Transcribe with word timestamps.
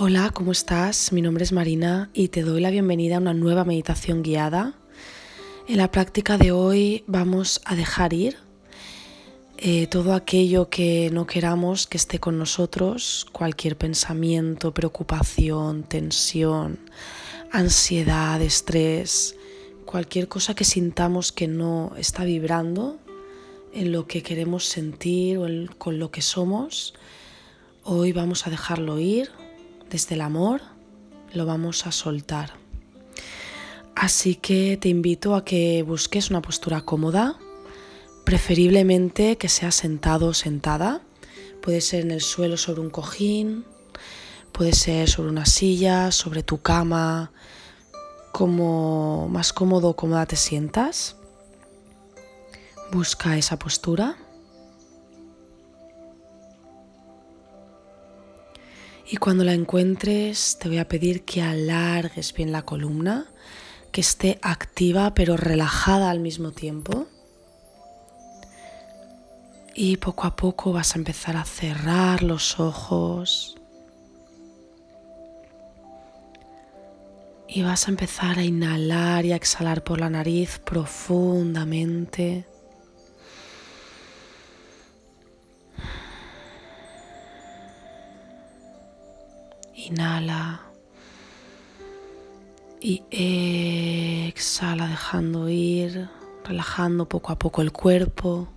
Hola, 0.00 0.30
¿cómo 0.32 0.52
estás? 0.52 1.10
Mi 1.10 1.22
nombre 1.22 1.42
es 1.42 1.50
Marina 1.50 2.08
y 2.14 2.28
te 2.28 2.42
doy 2.42 2.60
la 2.60 2.70
bienvenida 2.70 3.16
a 3.16 3.18
una 3.18 3.34
nueva 3.34 3.64
meditación 3.64 4.22
guiada. 4.22 4.74
En 5.66 5.76
la 5.76 5.90
práctica 5.90 6.38
de 6.38 6.52
hoy 6.52 7.02
vamos 7.08 7.60
a 7.64 7.74
dejar 7.74 8.12
ir 8.12 8.36
eh, 9.56 9.88
todo 9.88 10.14
aquello 10.14 10.70
que 10.70 11.10
no 11.12 11.26
queramos 11.26 11.88
que 11.88 11.96
esté 11.96 12.20
con 12.20 12.38
nosotros, 12.38 13.26
cualquier 13.32 13.76
pensamiento, 13.76 14.72
preocupación, 14.72 15.82
tensión, 15.82 16.78
ansiedad, 17.50 18.40
estrés, 18.40 19.34
cualquier 19.84 20.28
cosa 20.28 20.54
que 20.54 20.64
sintamos 20.64 21.32
que 21.32 21.48
no 21.48 21.92
está 21.98 22.22
vibrando 22.22 23.00
en 23.72 23.90
lo 23.90 24.06
que 24.06 24.22
queremos 24.22 24.64
sentir 24.64 25.38
o 25.38 25.48
con 25.76 25.98
lo 25.98 26.12
que 26.12 26.22
somos, 26.22 26.94
hoy 27.82 28.12
vamos 28.12 28.46
a 28.46 28.50
dejarlo 28.50 29.00
ir 29.00 29.28
desde 29.90 30.14
el 30.14 30.20
amor 30.20 30.60
lo 31.32 31.46
vamos 31.46 31.86
a 31.86 31.92
soltar. 31.92 32.52
Así 33.94 34.36
que 34.36 34.78
te 34.80 34.88
invito 34.88 35.34
a 35.34 35.44
que 35.44 35.82
busques 35.82 36.30
una 36.30 36.40
postura 36.40 36.82
cómoda, 36.82 37.36
preferiblemente 38.24 39.36
que 39.36 39.48
sea 39.48 39.72
sentado 39.72 40.28
o 40.28 40.34
sentada. 40.34 41.00
Puede 41.62 41.80
ser 41.80 42.02
en 42.02 42.12
el 42.12 42.20
suelo 42.20 42.56
sobre 42.56 42.80
un 42.80 42.90
cojín, 42.90 43.64
puede 44.52 44.72
ser 44.72 45.08
sobre 45.10 45.30
una 45.30 45.46
silla, 45.46 46.12
sobre 46.12 46.42
tu 46.42 46.62
cama, 46.62 47.32
como 48.32 49.28
más 49.28 49.52
cómodo 49.52 49.88
o 49.88 49.96
cómoda 49.96 50.26
te 50.26 50.36
sientas. 50.36 51.16
Busca 52.92 53.36
esa 53.36 53.58
postura. 53.58 54.16
Y 59.10 59.16
cuando 59.16 59.42
la 59.42 59.54
encuentres 59.54 60.58
te 60.60 60.68
voy 60.68 60.76
a 60.76 60.86
pedir 60.86 61.24
que 61.24 61.40
alargues 61.40 62.34
bien 62.34 62.52
la 62.52 62.62
columna, 62.62 63.26
que 63.90 64.02
esté 64.02 64.38
activa 64.42 65.14
pero 65.14 65.38
relajada 65.38 66.10
al 66.10 66.20
mismo 66.20 66.52
tiempo. 66.52 67.06
Y 69.74 69.96
poco 69.96 70.26
a 70.26 70.36
poco 70.36 70.74
vas 70.74 70.94
a 70.94 70.98
empezar 70.98 71.38
a 71.38 71.44
cerrar 71.44 72.22
los 72.22 72.60
ojos. 72.60 73.56
Y 77.48 77.62
vas 77.62 77.88
a 77.88 77.90
empezar 77.90 78.38
a 78.38 78.44
inhalar 78.44 79.24
y 79.24 79.32
a 79.32 79.36
exhalar 79.36 79.82
por 79.84 80.00
la 80.00 80.10
nariz 80.10 80.58
profundamente. 80.58 82.46
Inhala 89.88 90.60
y 92.80 93.02
exhala 94.28 94.86
dejando 94.86 95.48
ir, 95.48 96.10
relajando 96.44 97.08
poco 97.08 97.32
a 97.32 97.38
poco 97.38 97.62
el 97.62 97.72
cuerpo. 97.72 98.48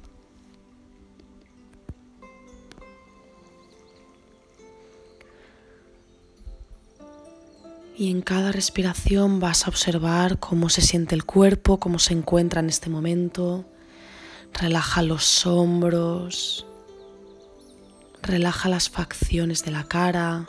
Y 7.98 8.12
en 8.12 8.22
cada 8.22 8.52
respiración 8.52 9.40
vas 9.40 9.66
a 9.66 9.70
observar 9.70 10.38
cómo 10.38 10.68
se 10.68 10.82
siente 10.82 11.16
el 11.16 11.24
cuerpo, 11.24 11.80
cómo 11.80 11.98
se 12.00 12.14
encuentra 12.14 12.60
en 12.60 12.68
este 12.68 12.90
momento. 12.90 13.64
Relaja 14.54 15.02
los 15.02 15.46
hombros, 15.46 16.66
relaja 18.22 18.68
las 18.68 18.90
facciones 18.90 19.64
de 19.64 19.72
la 19.72 19.86
cara. 19.86 20.48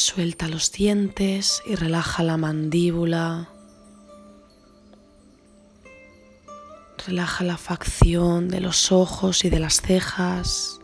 Suelta 0.00 0.48
los 0.48 0.72
dientes 0.72 1.62
y 1.66 1.74
relaja 1.74 2.22
la 2.22 2.38
mandíbula. 2.38 3.50
Relaja 7.06 7.44
la 7.44 7.58
facción 7.58 8.48
de 8.48 8.60
los 8.62 8.92
ojos 8.92 9.44
y 9.44 9.50
de 9.50 9.60
las 9.60 9.82
cejas. 9.82 10.80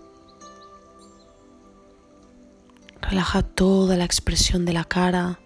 Relaja 3.00 3.40
toda 3.40 3.96
la 3.96 4.04
expresión 4.04 4.66
de 4.66 4.74
la 4.74 4.84
cara. 4.84 5.40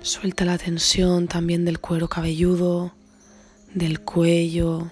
Suelta 0.00 0.46
la 0.46 0.56
tensión 0.56 1.28
también 1.28 1.66
del 1.66 1.80
cuero 1.80 2.08
cabelludo, 2.08 2.94
del 3.74 4.00
cuello, 4.00 4.90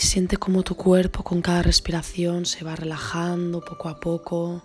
siente 0.00 0.36
cómo 0.36 0.62
tu 0.62 0.76
cuerpo 0.76 1.22
con 1.22 1.42
cada 1.42 1.62
respiración 1.62 2.46
se 2.46 2.64
va 2.64 2.74
relajando 2.74 3.60
poco 3.60 3.88
a 3.88 4.00
poco. 4.00 4.64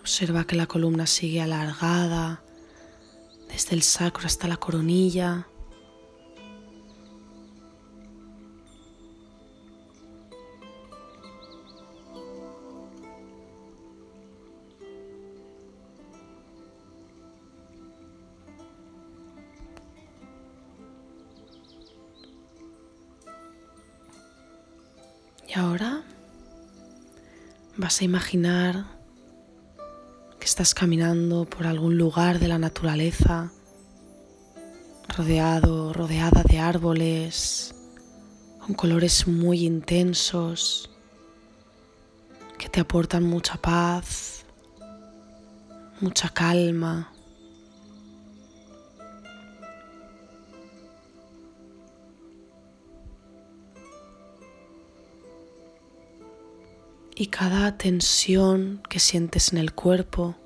Observa 0.00 0.44
que 0.44 0.56
la 0.56 0.66
columna 0.66 1.06
sigue 1.06 1.40
alargada 1.40 2.42
desde 3.48 3.76
el 3.76 3.82
sacro 3.82 4.26
hasta 4.26 4.48
la 4.48 4.56
coronilla. 4.56 5.46
Y 25.50 25.58
ahora 25.58 26.02
vas 27.76 28.00
a 28.00 28.04
imaginar 28.04 28.84
que 30.38 30.44
estás 30.44 30.74
caminando 30.74 31.44
por 31.44 31.66
algún 31.66 31.98
lugar 31.98 32.38
de 32.38 32.46
la 32.46 32.56
naturaleza, 32.56 33.50
rodeado, 35.08 35.92
rodeada 35.92 36.44
de 36.44 36.60
árboles, 36.60 37.74
con 38.60 38.74
colores 38.74 39.26
muy 39.26 39.66
intensos, 39.66 40.88
que 42.56 42.68
te 42.68 42.78
aportan 42.78 43.24
mucha 43.24 43.56
paz, 43.56 44.44
mucha 46.00 46.28
calma. 46.28 47.12
Y 57.20 57.26
cada 57.26 57.76
tensión 57.76 58.80
que 58.88 58.98
sientes 58.98 59.52
en 59.52 59.58
el 59.58 59.74
cuerpo, 59.74 60.36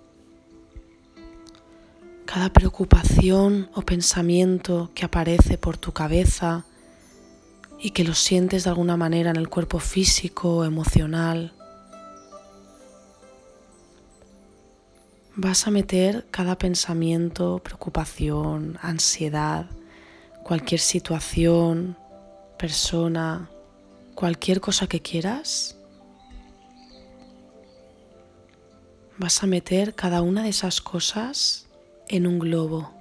cada 2.27 2.53
preocupación 2.53 3.71
o 3.75 3.83
pensamiento 3.83 4.91
que 4.93 5.05
aparece 5.05 5.57
por 5.57 5.77
tu 5.77 5.93
cabeza 5.93 6.65
y 7.79 7.91
que 7.91 8.03
lo 8.03 8.13
sientes 8.13 8.65
de 8.65 8.71
alguna 8.71 8.97
manera 8.97 9.31
en 9.31 9.37
el 9.37 9.49
cuerpo 9.49 9.79
físico 9.79 10.57
o 10.57 10.65
emocional. 10.65 11.53
Vas 15.37 15.69
a 15.69 15.71
meter 15.71 16.27
cada 16.33 16.59
pensamiento, 16.59 17.61
preocupación, 17.63 18.81
ansiedad, 18.83 19.71
cualquier 20.43 20.81
situación, 20.81 21.97
persona, 22.59 23.49
cualquier 24.17 24.61
cosa 24.61 24.89
que 24.89 24.99
quieras 24.99 25.77
vas 29.19 29.43
a 29.43 29.47
meter 29.47 29.95
cada 29.95 30.23
una 30.23 30.43
de 30.43 30.49
esas 30.49 30.81
cosas 30.81 31.67
en 32.09 32.27
un 32.27 32.39
globo. 32.39 32.93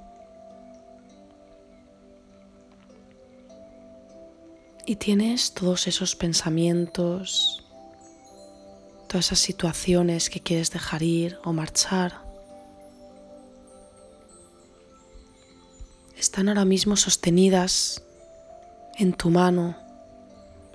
Y 4.85 4.97
tienes 4.97 5.53
todos 5.53 5.87
esos 5.87 6.15
pensamientos, 6.15 7.63
todas 9.07 9.27
esas 9.27 9.39
situaciones 9.39 10.29
que 10.29 10.41
quieres 10.41 10.71
dejar 10.71 11.03
ir 11.03 11.39
o 11.45 11.53
marchar. 11.53 12.21
Están 16.17 16.49
ahora 16.49 16.65
mismo 16.65 16.95
sostenidas 16.95 18.03
en 18.97 19.13
tu 19.13 19.29
mano 19.29 19.77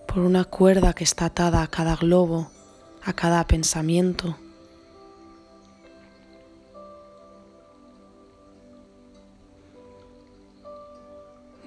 por 0.07 0.21
una 0.21 0.45
cuerda 0.45 0.95
que 0.95 1.05
está 1.05 1.27
atada 1.27 1.63
a 1.63 1.69
cada 1.69 1.97
globo, 1.97 2.51
a 3.05 3.13
cada 3.13 3.47
pensamiento. 3.47 4.37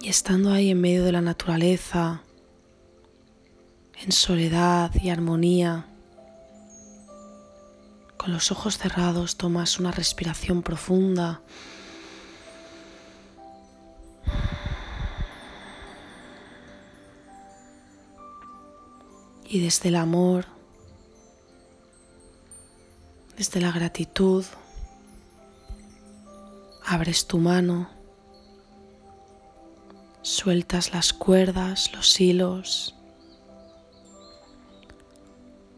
Y 0.02 0.10
estando 0.10 0.52
ahí 0.52 0.72
en 0.72 0.82
medio 0.82 1.04
de 1.04 1.12
la 1.12 1.22
naturaleza, 1.22 2.24
en 4.02 4.12
soledad 4.12 4.92
y 4.96 5.10
armonía, 5.10 5.86
Con 8.18 8.34
los 8.34 8.52
ojos 8.52 8.78
cerrados 8.78 9.36
tomas 9.36 9.80
una 9.80 9.92
respiración 9.92 10.62
profunda. 10.62 11.42
Y 19.44 19.60
desde 19.60 19.90
el 19.90 19.96
amor, 19.96 20.46
desde 23.38 23.60
la 23.60 23.72
gratitud, 23.72 24.46
abres 26.86 27.26
tu 27.26 27.40
mano, 27.40 28.01
sueltas 30.22 30.94
las 30.94 31.14
cuerdas, 31.14 31.92
los 31.94 32.20
hilos 32.20 32.96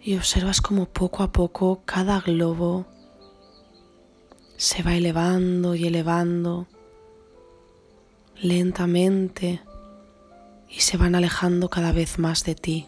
y 0.02 0.18
observas 0.18 0.62
como 0.62 0.86
poco 0.86 1.24
a 1.24 1.32
poco 1.32 1.82
cada 1.86 2.20
globo 2.20 2.86
se 4.58 4.84
va 4.84 4.96
elevando 4.96 5.76
y 5.76 5.88
elevando 5.88 6.68
lentamente 8.42 9.62
y 10.70 10.82
se 10.82 10.98
van 10.98 11.16
alejando 11.16 11.70
cada 11.70 11.92
vez 11.92 12.20
más 12.20 12.44
de 12.44 12.56
ti. 12.56 12.88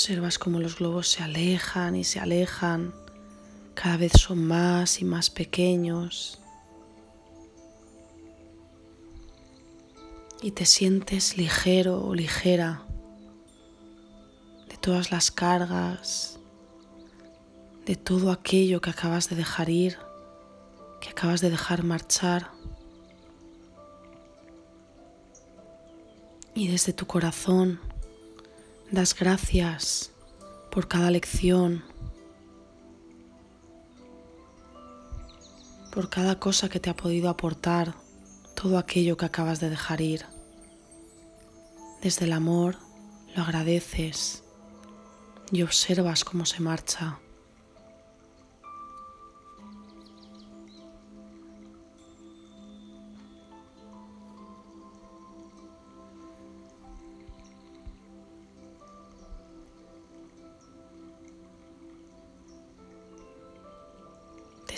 Observas 0.00 0.38
cómo 0.38 0.60
los 0.60 0.78
globos 0.78 1.08
se 1.08 1.22
alejan 1.22 1.94
y 1.94 2.04
se 2.04 2.20
alejan 2.20 2.94
cada 3.74 3.98
vez 3.98 4.12
son 4.12 4.42
más 4.46 5.02
y 5.02 5.04
más 5.04 5.28
pequeños 5.28 6.40
y 10.40 10.52
te 10.52 10.64
sientes 10.64 11.36
ligero 11.36 12.02
o 12.02 12.14
ligera 12.14 12.82
de 14.70 14.78
todas 14.78 15.10
las 15.10 15.30
cargas, 15.30 16.40
de 17.84 17.94
todo 17.94 18.32
aquello 18.32 18.80
que 18.80 18.88
acabas 18.88 19.28
de 19.28 19.36
dejar 19.36 19.68
ir, 19.68 19.98
que 21.02 21.10
acabas 21.10 21.42
de 21.42 21.50
dejar 21.50 21.82
marchar. 21.84 22.52
Y 26.54 26.68
desde 26.68 26.94
tu 26.94 27.06
corazón 27.06 27.80
das 28.90 29.14
gracias 29.14 30.10
por 30.70 30.88
cada 30.88 31.10
lección, 31.10 31.84
por 35.92 36.10
cada 36.10 36.38
cosa 36.40 36.68
que 36.68 36.80
te 36.80 36.90
ha 36.90 36.96
podido 36.96 37.28
aportar 37.28 37.94
todo 38.56 38.78
aquello 38.78 39.16
que 39.16 39.26
acabas 39.26 39.60
de 39.60 39.70
dejar 39.70 40.00
ir. 40.00 40.26
Desde 42.02 42.24
el 42.24 42.32
amor 42.32 42.76
lo 43.36 43.42
agradeces 43.42 44.42
y 45.52 45.62
observas 45.62 46.24
cómo 46.24 46.44
se 46.44 46.60
marcha. 46.60 47.18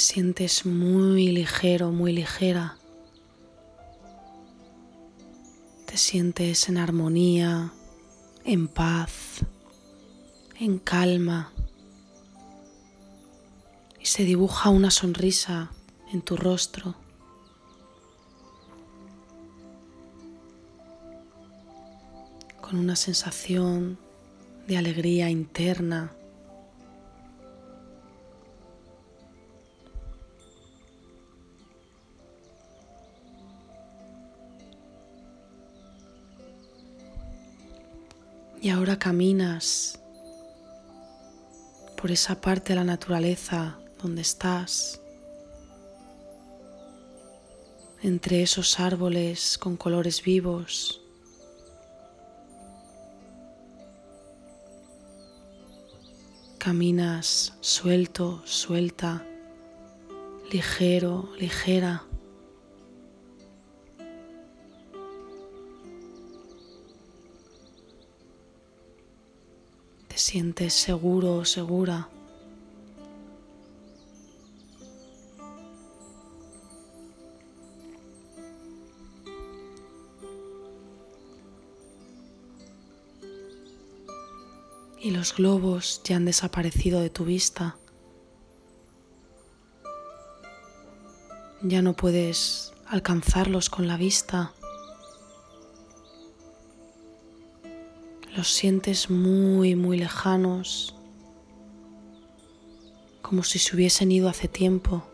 Sientes 0.03 0.67
muy 0.67 1.29
ligero, 1.29 1.93
muy 1.93 2.13
ligera. 2.13 2.77
Te 5.87 5.97
sientes 5.97 6.69
en 6.69 6.77
armonía, 6.77 7.73
en 8.45 8.69
paz, 8.69 9.41
en 10.59 10.79
calma. 10.79 11.53
Y 14.01 14.07
se 14.07 14.25
dibuja 14.25 14.71
una 14.71 14.91
sonrisa 14.91 15.71
en 16.13 16.23
tu 16.23 16.37
rostro. 16.37 16.97
Con 22.61 22.77
una 22.77 22.97
sensación 22.97 23.99
de 24.67 24.77
alegría 24.77 25.31
interna 25.31 26.13
caminas 39.03 39.99
por 41.97 42.13
esa 42.13 42.41
parte 42.41 42.69
de 42.69 42.77
la 42.77 42.85
naturaleza 42.85 43.77
donde 44.01 44.23
estás, 44.23 45.01
entre 48.01 48.43
esos 48.45 48.79
árboles 48.79 49.59
con 49.59 49.77
colores 49.77 50.23
vivos. 50.23 51.01
Caminas 56.59 57.55
suelto, 57.61 58.41
suelta, 58.45 59.27
ligero, 60.53 61.29
ligera. 61.41 62.05
Sientes 70.23 70.73
seguro 70.73 71.37
o 71.37 71.45
segura. 71.45 72.09
Y 85.01 85.11
los 85.11 85.35
globos 85.35 86.01
ya 86.05 86.17
han 86.17 86.25
desaparecido 86.25 87.01
de 87.01 87.11
tu 87.11 87.25
vista. 87.25 87.77
Ya 91.63 91.83
no 91.83 91.95
puedes 91.95 92.73
alcanzarlos 92.87 93.69
con 93.69 93.89
la 93.89 93.97
vista. 93.97 94.53
Los 98.35 98.49
sientes 98.49 99.11
muy, 99.11 99.75
muy 99.77 99.99
lejanos, 99.99 100.95
como 103.21 103.43
si 103.43 103.59
se 103.59 103.77
hubiesen 103.77 104.11
ido 104.11 104.29
hace 104.29 104.49
tiempo. 104.49 105.05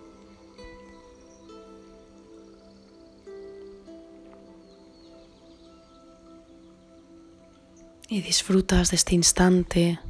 Y 8.09 8.23
disfrutas 8.23 8.91
de 8.91 8.97
este 8.97 9.15
instante, 9.15 10.01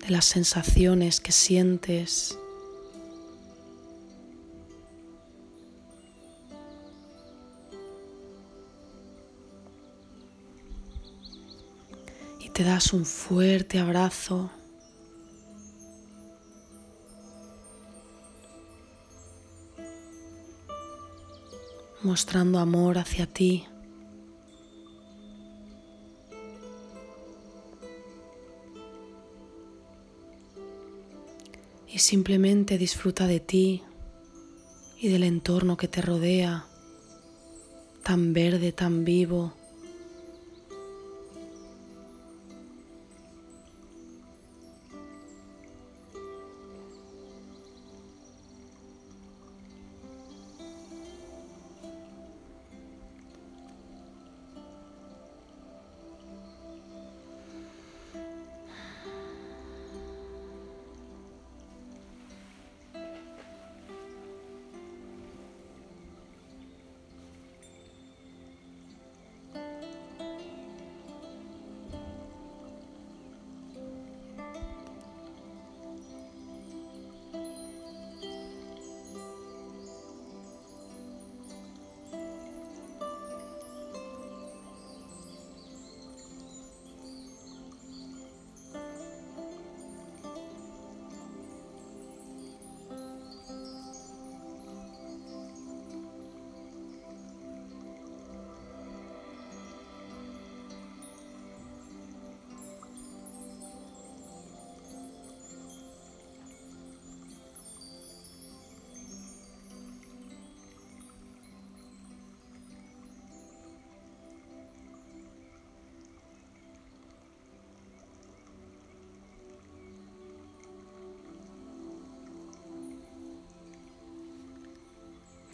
de 0.00 0.10
las 0.10 0.26
sensaciones 0.26 1.20
que 1.20 1.32
sientes. 1.32 2.38
Te 12.62 12.68
das 12.68 12.92
un 12.92 13.04
fuerte 13.04 13.80
abrazo. 13.80 14.50
mostrando 22.02 22.58
amor 22.58 22.98
hacia 22.98 23.26
ti. 23.26 23.64
Y 31.88 31.98
simplemente 31.98 32.76
disfruta 32.76 33.26
de 33.28 33.38
ti 33.38 33.82
y 35.00 35.08
del 35.08 35.22
entorno 35.22 35.76
que 35.76 35.86
te 35.86 36.02
rodea, 36.02 36.66
tan 38.02 38.32
verde, 38.32 38.72
tan 38.72 39.04
vivo. 39.04 39.61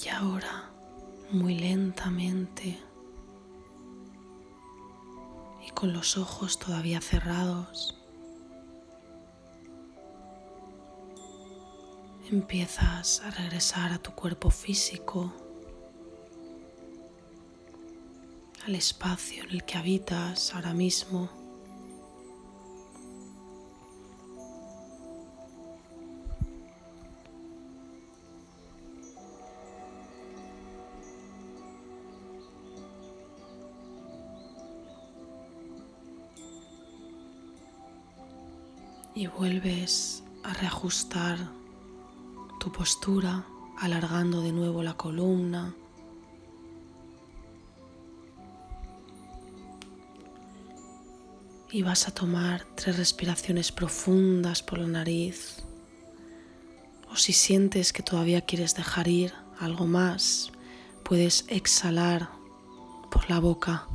Y 0.05 0.09
ahora, 0.11 0.71
muy 1.31 1.59
lentamente, 1.59 2.79
y 5.67 5.71
con 5.71 5.93
los 5.93 6.17
ojos 6.17 6.59
todavía 6.59 7.01
cerrados, 7.01 7.99
empiezas 12.31 13.21
a 13.23 13.31
regresar 13.31 13.93
a 13.93 13.99
tu 13.99 14.13
cuerpo 14.13 14.51
físico, 14.51 15.33
al 18.67 18.75
espacio 18.75 19.45
en 19.45 19.51
el 19.51 19.65
que 19.65 19.79
habitas 19.79 20.55
ahora 20.55 20.75
mismo. 20.75 21.38
Y 39.19 39.27
vuelves 39.27 40.23
a 40.45 40.55
reajustar 40.55 41.39
tu 42.61 42.71
postura, 42.71 43.45
alargando 43.77 44.43
de 44.43 44.53
nuevo 44.53 44.81
la 44.81 44.95
columna. 44.95 45.75
Y 51.73 51.83
vas 51.83 52.07
a 52.07 52.15
tomar 52.15 52.65
tres 52.77 52.97
respiraciones 52.97 53.73
profundas 53.73 54.63
por 54.63 54.79
la 54.79 54.87
nariz. 54.87 55.65
O 57.11 57.17
si 57.17 57.33
sientes 57.33 57.93
que 57.93 58.05
todavía 58.05 58.43
quieres 58.43 58.77
dejar 58.77 59.09
ir 59.09 59.35
algo 59.59 59.89
más, 59.89 60.53
puedes 61.05 61.45
exhalar 61.49 62.31
por 63.11 63.29
la 63.29 63.41
boca. 63.41 63.89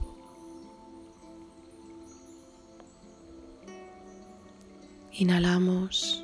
Inhalamos 5.16 6.24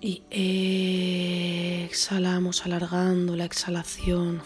y 0.00 0.22
exhalamos 1.84 2.66
alargando 2.66 3.36
la 3.36 3.44
exhalación. 3.44 4.42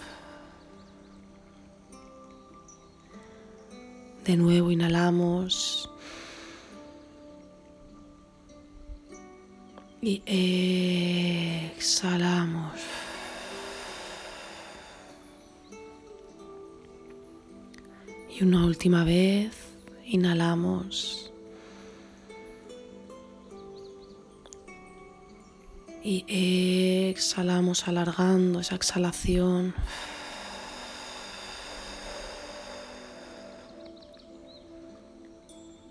De 4.24 4.36
nuevo 4.36 4.70
inhalamos 4.70 5.90
y 10.02 10.22
exhalamos. 11.76 12.74
Y 18.38 18.42
una 18.44 18.66
última 18.66 19.04
vez 19.04 19.56
inhalamos. 20.04 21.29
Y 26.02 27.08
exhalamos 27.10 27.86
alargando 27.88 28.60
esa 28.60 28.74
exhalación. 28.74 29.74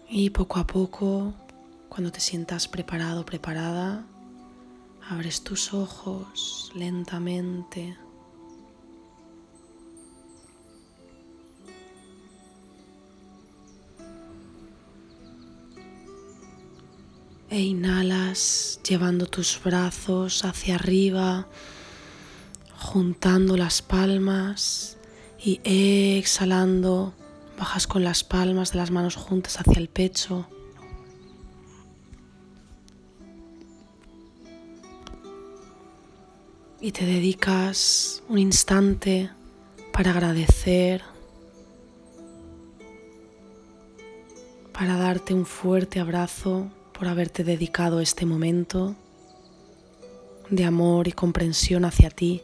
Y 0.09 0.31
poco 0.31 0.59
a 0.59 0.65
poco, 0.65 1.33
cuando 1.87 2.11
te 2.11 2.19
sientas 2.19 2.67
preparado, 2.67 3.25
preparada, 3.25 4.05
abres 5.07 5.43
tus 5.43 5.73
ojos 5.73 6.71
lentamente. 6.73 7.95
E 17.49 17.61
inhalas 17.61 18.79
llevando 18.87 19.25
tus 19.25 19.59
brazos 19.63 20.45
hacia 20.45 20.75
arriba, 20.75 21.47
juntando 22.77 23.57
las 23.57 23.81
palmas 23.81 24.97
y 25.43 25.59
exhalando 25.63 27.13
bajas 27.57 27.87
con 27.87 28.03
las 28.03 28.23
palmas 28.23 28.71
de 28.71 28.77
las 28.77 28.91
manos 28.91 29.15
juntas 29.15 29.59
hacia 29.59 29.79
el 29.79 29.89
pecho. 29.89 30.47
Y 36.81 36.91
te 36.91 37.05
dedicas 37.05 38.23
un 38.29 38.37
instante 38.37 39.31
para 39.91 40.11
agradecer, 40.11 41.01
para 44.71 44.95
darte 44.95 45.33
un 45.33 45.45
fuerte 45.45 45.99
abrazo 45.99 46.71
por 46.99 47.07
haberte 47.07 47.45
dedicado 47.45 48.01
este 48.01 48.25
momento 48.25 48.93
de 50.49 50.65
amor 50.65 51.07
y 51.07 51.13
comprensión 51.13 51.85
hacia 51.85 52.09
ti. 52.09 52.41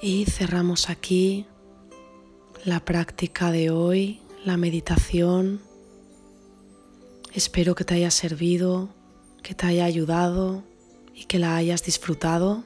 Y 0.00 0.26
cerramos 0.26 0.90
aquí 0.90 1.46
la 2.64 2.84
práctica 2.84 3.50
de 3.50 3.70
hoy, 3.70 4.20
la 4.44 4.56
meditación. 4.56 5.60
Espero 7.34 7.74
que 7.74 7.82
te 7.82 7.94
haya 7.94 8.12
servido, 8.12 8.90
que 9.42 9.56
te 9.56 9.66
haya 9.66 9.84
ayudado 9.86 10.69
y 11.20 11.24
que 11.24 11.38
la 11.38 11.54
hayas 11.56 11.84
disfrutado. 11.84 12.64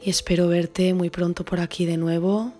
Y 0.00 0.10
espero 0.10 0.46
verte 0.46 0.94
muy 0.94 1.10
pronto 1.10 1.44
por 1.44 1.58
aquí 1.58 1.84
de 1.84 1.96
nuevo. 1.96 2.52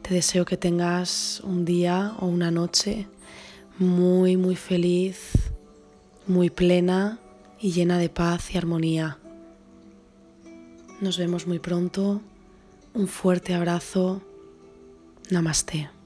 Te 0.00 0.14
deseo 0.14 0.46
que 0.46 0.56
tengas 0.56 1.40
un 1.44 1.66
día 1.66 2.14
o 2.18 2.26
una 2.26 2.50
noche 2.50 3.06
muy, 3.78 4.36
muy 4.38 4.56
feliz, 4.56 5.32
muy 6.26 6.48
plena 6.48 7.18
y 7.60 7.72
llena 7.72 7.98
de 7.98 8.08
paz 8.08 8.54
y 8.54 8.58
armonía. 8.58 9.18
Nos 11.00 11.18
vemos 11.18 11.46
muy 11.46 11.58
pronto. 11.58 12.22
Un 12.94 13.08
fuerte 13.08 13.54
abrazo. 13.54 14.22
Namaste. 15.30 16.01